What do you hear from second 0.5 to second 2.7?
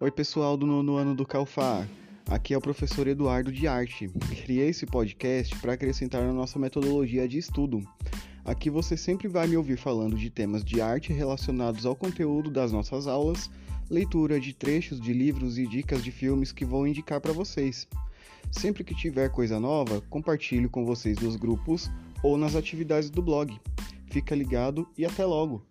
do nono ano do Calfar. Aqui é o